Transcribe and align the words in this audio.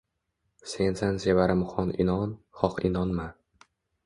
Sensan 0.71 1.19
sevarim 1.25 1.61
xoh 1.75 1.93
inon, 2.05 2.35
xoh 2.63 2.81
inonma 2.91 3.29